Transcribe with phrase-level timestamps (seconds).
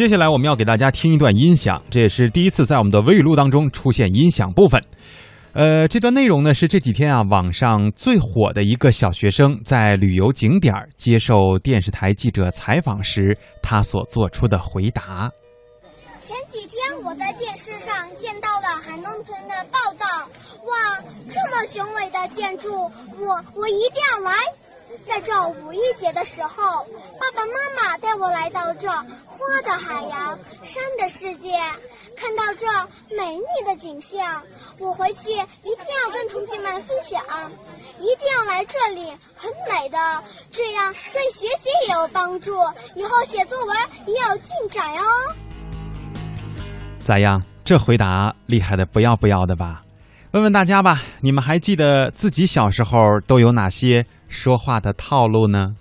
[0.00, 4.82] 接下来我们要给大家听一段音响，这也是第一次在我们的微语录当中出现音响部分。
[5.52, 15.30] 呃，这段内容呢是这几天啊网上最火的一个小学生在旅游景点接受电视台记者采访时，他所做出的回答。
[16.22, 20.26] 前几天我在电视上见到了海弄村的报道，
[20.64, 20.98] 哇，
[21.28, 22.72] 这么雄伟的建筑，
[23.18, 24.32] 我我一定要来。
[25.06, 26.84] 在这五一节的时候，
[27.18, 31.52] 爸爸妈妈带我来到这花的海洋、山的世界，
[32.16, 34.42] 看到这美丽的景象，
[34.78, 37.22] 我回去一定要跟同学们分享，
[37.98, 39.98] 一定要来这里，很美的，
[40.50, 42.54] 这样对学习也有帮助，
[42.94, 45.04] 以后写作文也有进展哦。
[47.04, 47.42] 咋样？
[47.64, 49.84] 这回答厉害的不要不要的吧？
[50.32, 55.74] 问问大家吧，你们还记得自己小时候都有哪些说话的套路呢？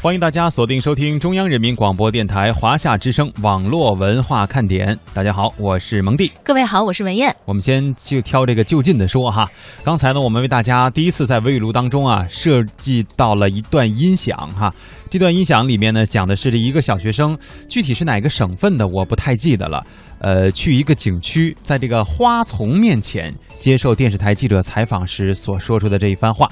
[0.00, 4.96] 欢迎大家锁定收听中央人民广播电台华夏之声网络文化看点。
[5.12, 6.30] 大家好，我是蒙蒂。
[6.44, 7.34] 各位好，我是文艳。
[7.44, 9.50] 我们先就挑这个就近的说哈。
[9.82, 14.72] 刚才呢，我们为大家第一次在微语录当中啊，设计到了一段音响哈。
[15.10, 17.36] 这段音响里面呢，讲的是这一个小学生，
[17.68, 19.84] 具体是哪个省份的，我不太记得了。
[20.20, 26.48] 呃，去一个景区，在这个花丛面前接受电视台记者采访时所说出的这一番话。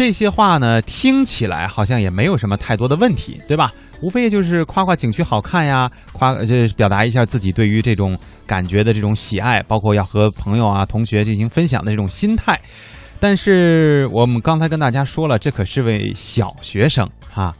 [0.00, 3.70] 这些话呢，听起来好像也没有什么太多的问题，对吧？
[4.00, 12.58] 无非就是夸夸景区好看呀，夸就是表达一下自己对于这种感觉的这种喜爱，包括要和朋友啊、同学进行分享的这种心态。
[13.20, 17.54] 但是我们刚才跟大家说了，这可是位小学生哈。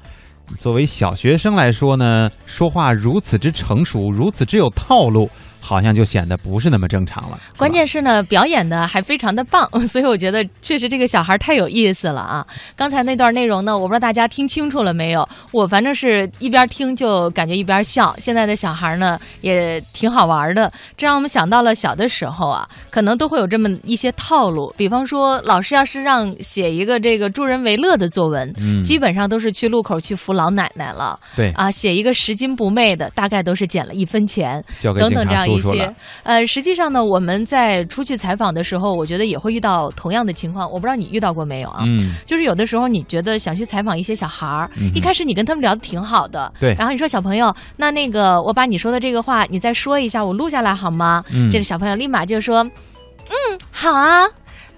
[0.56, 5.28] 作为小学生来说呢，说话如此之成熟，如此之有套路。
[5.60, 7.38] 好像就显得不是那么正常了。
[7.56, 12.46] 关键是呢，表演的还非常的棒， 所以我觉得确实这个小孩太有意思了啊！
[12.74, 15.28] 刚才那段内容呢，我不知道大家听清楚了没有？
[15.52, 18.14] 我反正是一边听就感觉一边笑。
[18.18, 24.72] 现在的小孩呢也挺好玩的，这让我们想到了小的时候啊，可能都会有这么一些套路。
[24.76, 31.18] 比方说，老师要是让写一个这个助人为乐的作文，嗯，基本上都是去路口去扶老奶奶了。
[31.36, 35.49] 对啊，写一个拾金不昧的，大概都是捡了一分钱，等等这样。
[35.50, 40.70] 一些，呃，实际上呢，我们在出去采访的时候，我觉得也会遇到同样的情况。
[40.70, 41.80] 我不知道你遇到过没有啊？
[41.84, 51.24] 嗯，就是有的时候你觉得想去采访一些小孩儿，一开始你跟他们聊的挺好的，对，然后你说小朋友，那那个我把你说的这个话你再说一下，我录下来好吗？
[51.32, 54.26] 嗯，这个小朋友立马就说，嗯，好啊。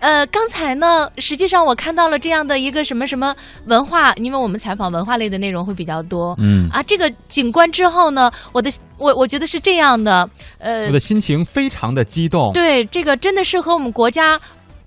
[0.02, 3.32] 呃，刚才呢，实际上我看到了这样的一个什么什么
[3.66, 6.34] 文化，因为我们采访文化类的内容会比较多。
[6.38, 8.68] 嗯啊，这个景观之后呢，我的
[8.98, 12.52] 我我觉得是这样的，呃，我的心情非常的激动。
[12.52, 14.40] 对，这个真的是和我们国家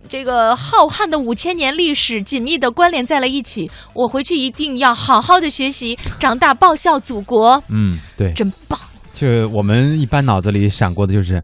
[0.10, 3.72] 这个浩瀚的五千年历史紧密的关联在了一起。
[3.94, 7.64] 我回去一定要好好的学习，长大报效祖国。
[7.70, 8.78] 嗯，对，真棒。
[9.14, 11.42] 就我们一般脑子里闪过的就是。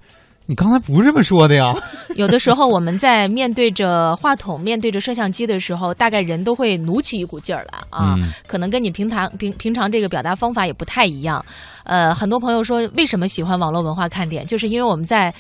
[0.51, 1.73] 你刚才不是这么说的呀？
[2.17, 8.17] 有的时候我们在面对着话筒、面对着摄像机的时候，大概人都会努起一股劲儿来啊。
[8.45, 11.44] 可能跟你平常平平常这个表达方法也不太一样。
[11.85, 15.34] 呃，很多朋友说为什么喜欢网络文化看点，就是因为我们在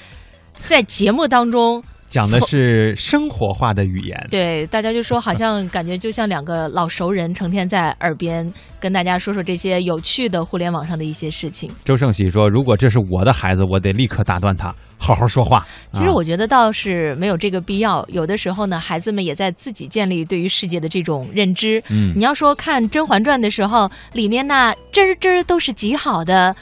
[0.63, 1.83] 在节目当中。
[2.11, 11.71] 讲的是生活化的语言， 对大家就说好像感觉就像两个老熟人，成天在耳边跟大家说说这些有趣的互联网上的一些事情。
[11.85, 18.05] 周胜喜说：“如果这是我的孩子，我得立刻打断他， 好好说话。”其实我觉得倒是没有这个必要。
[18.09, 21.81] 有的时候呢，孩子们也在自己建立对于世界的这种认知。
[21.89, 26.53] 嗯，你要说看《甄嬛传》的时候，里面那真儿真儿都是极好的。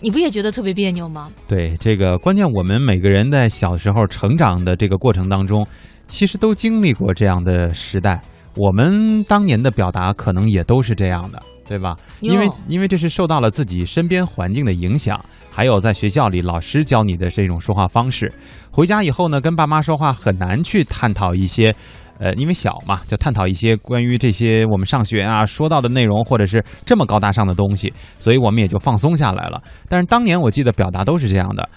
[0.00, 1.28] 你不也觉得特别别扭吗？
[1.48, 5.66] 对，这个关键，我们每个人在小时候成长的这个过程当中，
[6.06, 8.20] 其实都经历过这样的时代。
[8.56, 11.96] 我们当年的表达可能也都是这样的，对吧？
[12.20, 15.20] 因为因为这是受到了自己身边环境的影响，
[15.50, 18.32] 还有在学校里老师教你的这种说话方式。
[18.70, 21.74] 回家以后呢，跟爸妈说话很难去探讨一些。
[22.18, 29.62] 呃，因为小嘛，就探讨一些关于这些我们上学啊说到的内容，或者是这么高大上的东西，所以我们也就放松下来了。
[29.88, 31.68] 但是当年我记得表达都是这样的，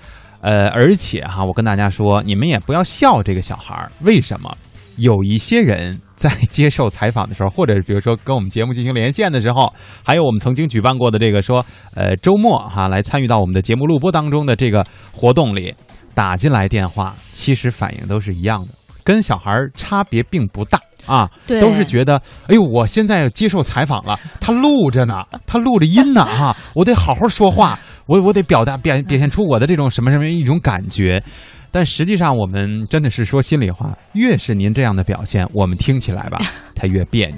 [0.42, 4.56] 呃，而且哈，我跟大家说，你们也不要笑这个小孩儿，为什么？
[4.98, 9.74] 有一些人在接受采访的时候，或者比如说跟我们节目进行连线的时候，
[10.04, 11.66] 还有我们曾经举办过的这个说，
[11.96, 15.74] 呃，周末哈来参与到我们的节目录播当中的这个活动里，
[16.14, 20.80] 打进来电话，其实反应都是一样的，跟小孩儿差别并不大。
[21.08, 22.16] 啊，对都是觉得，
[22.48, 25.16] 哎呦，我现在接受采访了，他录着呢，
[25.48, 31.22] 他录着音呢，哈，我得好好说话，我我得表达表表现出我的这种什么什么一种感觉。
[31.72, 36.40] 但实际上，我们真的是说心里话，越是您这样的表现，我们听起来吧，
[36.76, 37.38] 他越别扭。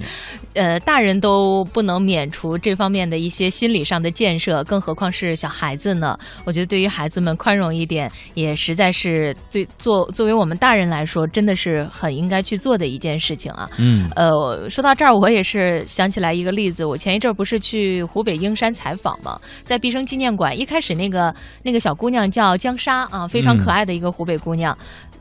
[0.54, 6.16] 呃，大人都不能免除这方面的一些心理上的建设，更何况是小孩子呢？
[6.44, 13.68] 我觉得对于孩子们宽容一点，也实在是最作作为我们大人来说，真的是很应该去做的一件事情啊。
[13.78, 16.84] 嗯，呃，说到这儿，我也是想起来一个例子。
[16.84, 24.76] 我前一阵儿不是去湖北英山采访嘛，在毕生纪念馆，一开始那个那个小姑娘叫江莎啊，非常可爱的一个湖北姑娘。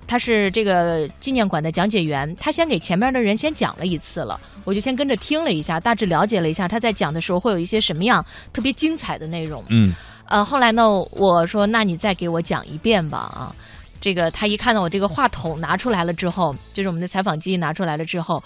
[0.06, 9.64] 她是这个纪念馆的讲解员，她先给前面的人先讲了一次了，我就先跟着听了一下，大致了解了一下她在讲的时候会有一些什么样特别精彩的内容。
[9.70, 9.94] 嗯，
[10.28, 13.56] 呃，后来呢，我说那你再给我讲一遍吧啊。
[14.02, 18.44] 这个他一看到我这个话筒拿出来了之后，就是我们的采访机拿出来了之后，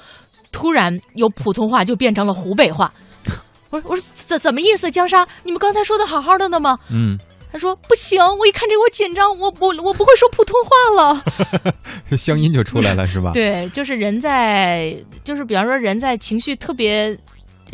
[0.52, 2.94] 突然由普通话就变成了湖北话。
[3.72, 4.92] 我说我说怎怎么意思？
[4.92, 6.78] 江莎，你们刚才说的好好的呢吗？
[6.92, 7.18] 嗯，
[7.52, 11.24] 他说不行，我一看这个我紧张，我我我不会说普通话了。
[12.18, 13.32] 乡音就出来了，是吧？
[13.36, 17.18] 对，就是人在，就是比方说人在情绪特别，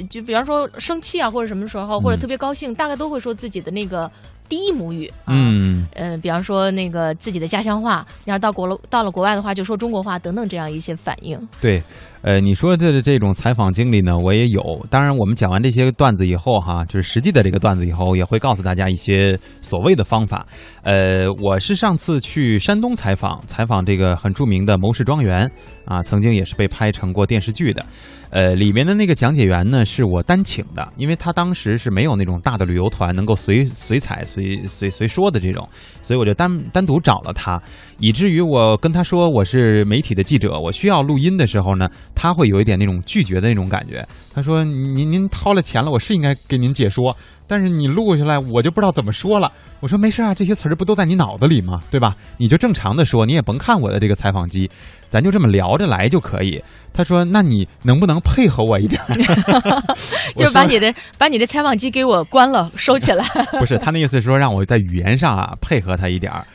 [0.09, 4.09] 就比方说生气啊，或者什么时候，或者特别高兴，大概都会说自己的那个
[4.47, 5.07] 第一母语。
[5.25, 11.39] 啊、嗯，呃，比方说那个自己的家乡话，要是到国了到了国外的话，就说中国话等等这样一些反应。
[11.61, 11.81] 对，
[12.21, 14.85] 呃，你说的这种采访经历呢，我也有。
[14.89, 20.45] 当然，我们讲完这些段子以后，哈，就是实际的这个段子以后，也会告诉大家一些所谓的方法。
[20.83, 25.49] 呃，我是上次去山东采访，采访这个很著名的牟氏庄园
[25.85, 27.85] 啊，曾经也是被拍成过电视剧的。
[28.31, 35.69] 呃，里面的那个讲解员呢，是我单请的，因为他当时是没有那种大的旅游团能够随随采随随随说的这种，
[36.01, 37.61] 所以我就单单独找了他，
[37.99, 44.05] 以至于我跟他说我是媒体的记者，我需要录音的时候呢，他会有一点那种拒绝的那种感觉。
[44.33, 47.15] 他说：“您您掏了钱了，我是应该给您解说，
[47.47, 49.51] 但是你录下来我就不知道怎么说了。”
[49.81, 51.81] 我说：“没事啊，这些词儿不都在你脑子里吗？
[51.91, 52.15] 对吧？
[52.37, 54.69] 你就正常的说，你也甭看我的这个采访机，
[55.09, 56.61] 咱就这么聊着来就可以。”
[56.93, 59.01] 他说：“那你能不能配合我一点？”
[60.35, 63.25] 就是把你的把你的采访机给我关了，收起来。
[63.59, 66.45] 不是他那意思是说让我在语言上啊配合他一点儿。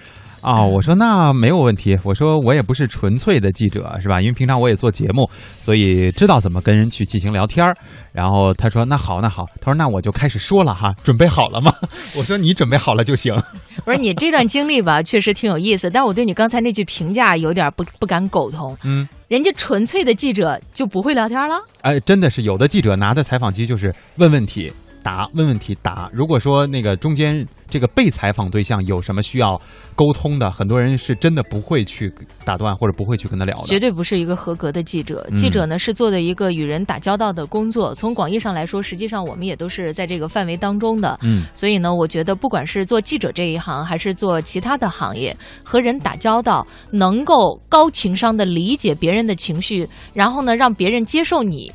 [0.40, 1.96] 啊、我说那没有问题。
[2.04, 4.20] 我说我也不是纯粹的记者，是吧？
[4.20, 5.28] 因为平常我也做节目，
[5.60, 7.76] 所以知道怎么跟人去进行聊天儿。
[8.12, 11.72] 然后他说那好那好，他说那我就开始说了哈，准备好了吗？
[12.16, 13.34] 我说你准备好了就行。
[13.84, 18.76] 不是你这段经历吧，确实挺有意思，但是我对你刚才那句评价有点不不敢苟同。
[18.84, 21.56] 嗯，人家纯粹的记者就不会聊天了？
[21.82, 24.72] 哎，真的是有的记者拿的采访机就是问问题。
[25.08, 26.10] 答问问题答。
[26.12, 29.58] 如果说那个中间这个被采访对象有什么需要
[29.94, 32.12] 沟通的，很多人是真的不会去
[32.44, 33.66] 打断或者不会去跟他聊的。
[33.66, 35.26] 绝对不是一个合格的记者。
[35.30, 37.94] 嗯记者呢是做的一个与人打交道的工作。
[37.94, 41.18] 从广义上来说，实际上我们也都是在这个范围当中的。
[41.22, 45.34] 嗯，所以呢，我觉得不管是做记者这一行，还是做其他的行业，
[45.64, 51.72] 和人打交道，能够高情商的理解别人的情绪，然后呢，让别人接受你。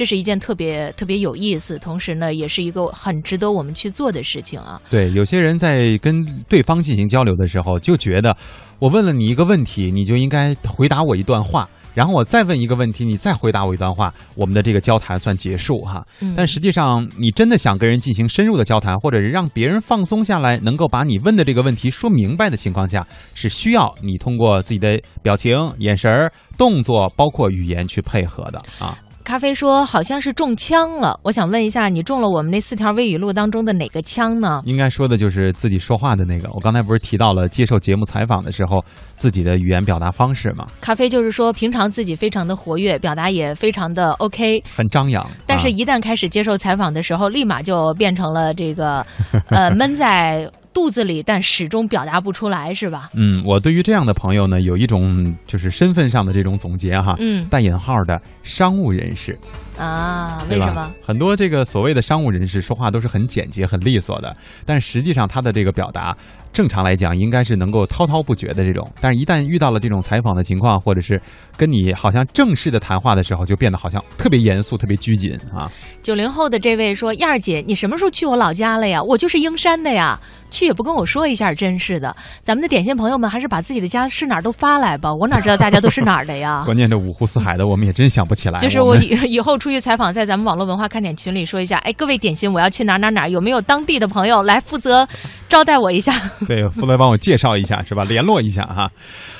[0.00, 4.80] 这是一件特别特别有意思，同时呢，也是一个很值得我们去做的事情啊。
[4.88, 8.34] 对，有些人在跟对方进行交流的时候，就觉得
[8.78, 16.02] 我问了你一个问题，你就应该回答我一段话，然后我再问一个问题，你再回答我一段话，我们的这个交谈算结束哈。
[16.22, 28.96] 嗯但实际上，你真的想跟人进行深入的交谈，或者是让别人放松下来，能够把你问的这个问题说明白的情况下，是需要你通过自己的表情、眼神儿、动作，包括语言去配合的啊。
[29.22, 34.62] 咖啡说好像是中枪了，我想问一下，你中了我们那四条微语录当中的哪个枪呢？
[34.64, 36.50] 应该说的就是自己说话的那个。
[36.52, 38.84] 我刚才不是提到了接受节目采访的时候
[39.16, 40.66] 自己的语言表达方式吗？
[40.80, 49.06] 咖啡就是说平常自己非常的活跃，表达也非常的 OK，很张扬，但是，啊一旦开始接受采访的时候，立马就变成了这个，
[49.50, 53.10] 呃，闷在肚子里，但始终表达不出来，是吧？
[53.14, 59.36] 嗯，我对于这样的朋友呢，有一种就是身份上的这种总结哈，嗯，带引号的商务人士。
[59.78, 60.44] 啊？
[60.50, 60.90] 为什么？？
[61.02, 64.36] 很多这个所谓的商务人士说话都是很简洁、很利索的，
[64.66, 66.16] 但实际上他的这个表达，
[66.52, 71.20] 正常来讲应该是能够滔滔不绝的这种，但是一旦遇到了这种采访的情况，或者是
[71.56, 75.70] 跟你好像正式的谈话的时候，就变得好像特别严肃、特别拘谨啊。
[76.02, 79.02] 九零后的这位说：“燕儿姐，你什么时候去我老家了呀？
[79.02, 80.18] 我就是英山的呀，
[80.50, 82.14] 去也不跟我说一下，真是的。
[82.42, 88.58] 咱们的点心朋友们，还是把自己的家是哪儿都发来吧，我哪知道大家都是哪儿的呀？” 关键这五湖四海的，我们也真想不起来。
[88.58, 95.06] 就是我以 以后出去采访，在咱们网络文化看点群里说一下，哎，各位点心，我要去哪儿哪儿哪儿，有没有当地的朋友来负责
[95.48, 96.12] 招待我一下？
[96.46, 98.04] 对，负责帮我介绍一下是吧？
[98.04, 98.90] 联络一下哈。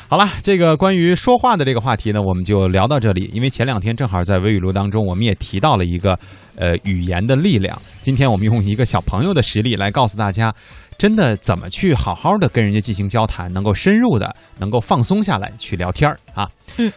[0.09, 3.31] 好了，这个关于说话的这个话题呢，我们就聊到这里。
[3.33, 6.19] 因为前两天正好在微语录当中，我们也提到了一个
[6.57, 7.81] 呃语言的力量。
[8.03, 10.53] 今天我们用一个小朋友的实例来告诉大家，
[10.99, 16.51] 真的怎么去好好的跟人家进行交谈，能够深入的，能够放松下来去聊天儿啊。
[16.77, 16.91] 嗯。